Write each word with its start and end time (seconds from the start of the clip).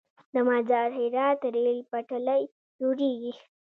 د 0.33 0.35
مزار- 0.47 0.89
هرات 0.99 1.39
ریل 1.55 1.79
پټلۍ 1.91 2.43
جوړیږي؟ 2.79 3.33